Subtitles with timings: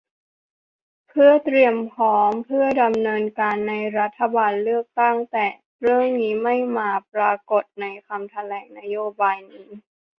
[1.07, 5.45] เพื่อเตรียมพร้อม เพื่อดำเนินการในรัฐบาลเลือกตั้ง แต่
[5.81, 9.69] เรื่องนี้ไม่มาปรากฎในคำแถลงนโยบายนี้